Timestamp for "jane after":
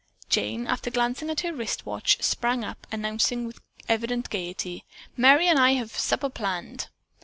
0.29-0.89